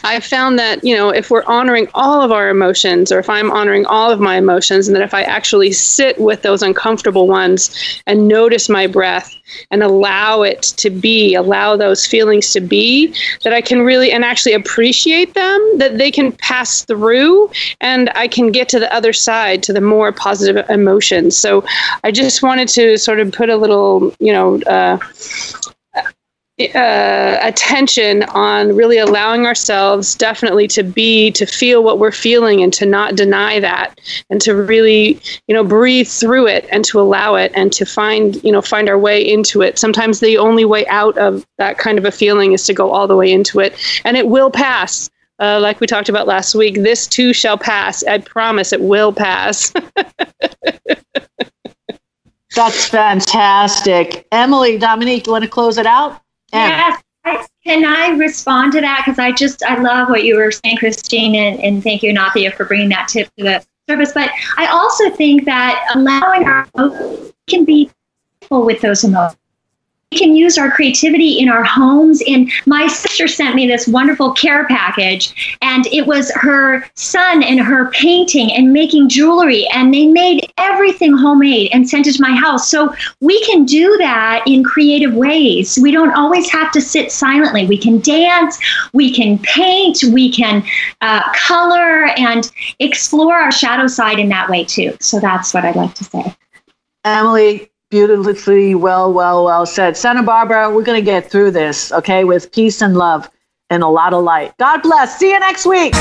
[0.06, 3.50] I found that, you know, if we're honoring all of our emotions, or if I'm
[3.50, 8.00] honoring all of my emotions, and that if I actually sit with those uncomfortable ones
[8.06, 9.34] and notice my breath
[9.72, 14.24] and allow it to be, allow those feelings to be, that I can really and
[14.24, 17.50] actually appreciate them, that they can pass through
[17.80, 21.36] and I can get to the other side to the more positive emotions.
[21.36, 21.64] So
[22.04, 24.98] I just wanted to sort of put a little, you know, uh,
[26.58, 32.72] uh, attention on really allowing ourselves definitely to be to feel what we're feeling and
[32.72, 34.00] to not deny that
[34.30, 38.42] and to really you know breathe through it and to allow it and to find
[38.42, 39.78] you know find our way into it.
[39.78, 43.06] Sometimes the only way out of that kind of a feeling is to go all
[43.06, 43.76] the way into it.
[44.04, 45.10] And it will pass.
[45.38, 48.02] Uh, like we talked about last week this too shall pass.
[48.04, 49.74] I promise it will pass.
[52.54, 54.26] That's fantastic.
[54.32, 56.22] Emily, Dominique, you want to close it out?
[56.52, 57.02] Yes.
[57.64, 59.02] Can I respond to that?
[59.04, 62.54] Because I just, I love what you were saying, Christine, and, and thank you, Nathia,
[62.54, 64.12] for bringing that tip to the service.
[64.12, 66.68] But I also think that allowing our
[67.48, 67.90] can be
[68.50, 69.36] with those emotions
[70.12, 72.22] we can use our creativity in our homes.
[72.28, 77.60] And my sister sent me this wonderful care package, and it was her son and
[77.60, 82.36] her painting and making jewelry, and they made everything homemade and sent it to my
[82.36, 82.70] house.
[82.70, 85.76] So we can do that in creative ways.
[85.82, 87.66] We don't always have to sit silently.
[87.66, 88.58] We can dance,
[88.92, 90.64] we can paint, we can
[91.00, 94.96] uh, color, and explore our shadow side in that way too.
[95.00, 96.36] So that's what I'd like to say.
[97.04, 99.96] Emily, beautifully well, well, well said.
[99.96, 103.30] Santa Barbara, we're going to get through this, okay, with peace and love
[103.70, 104.56] and a lot of light.
[104.58, 105.18] God bless.
[105.18, 105.94] See you next week.